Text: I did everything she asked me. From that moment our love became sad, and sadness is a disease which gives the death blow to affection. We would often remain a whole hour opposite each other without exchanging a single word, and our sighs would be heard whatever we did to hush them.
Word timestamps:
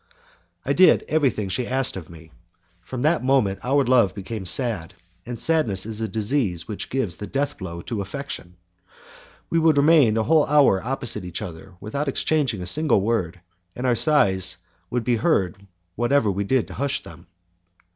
I 0.65 0.73
did 0.73 1.05
everything 1.07 1.47
she 1.47 1.67
asked 1.67 1.95
me. 2.09 2.31
From 2.81 3.03
that 3.03 3.23
moment 3.23 3.59
our 3.63 3.85
love 3.85 4.15
became 4.15 4.45
sad, 4.47 4.95
and 5.27 5.39
sadness 5.39 5.85
is 5.85 6.01
a 6.01 6.07
disease 6.07 6.67
which 6.67 6.89
gives 6.89 7.17
the 7.17 7.27
death 7.27 7.55
blow 7.59 7.83
to 7.83 8.01
affection. 8.01 8.55
We 9.51 9.59
would 9.59 9.77
often 9.77 9.85
remain 9.85 10.17
a 10.17 10.23
whole 10.23 10.47
hour 10.47 10.83
opposite 10.83 11.23
each 11.23 11.43
other 11.43 11.75
without 11.79 12.07
exchanging 12.07 12.63
a 12.63 12.65
single 12.65 13.01
word, 13.01 13.41
and 13.75 13.85
our 13.85 13.93
sighs 13.95 14.57
would 14.89 15.03
be 15.03 15.17
heard 15.17 15.67
whatever 15.95 16.31
we 16.31 16.45
did 16.45 16.65
to 16.69 16.73
hush 16.73 17.03
them. 17.03 17.27